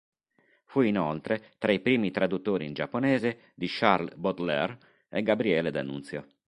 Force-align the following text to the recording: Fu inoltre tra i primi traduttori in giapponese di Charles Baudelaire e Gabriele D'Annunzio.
Fu 0.65 0.81
inoltre 0.81 1.51
tra 1.59 1.71
i 1.71 1.79
primi 1.79 2.09
traduttori 2.09 2.65
in 2.65 2.73
giapponese 2.73 3.51
di 3.53 3.67
Charles 3.69 4.15
Baudelaire 4.15 4.79
e 5.09 5.21
Gabriele 5.21 5.69
D'Annunzio. 5.69 6.25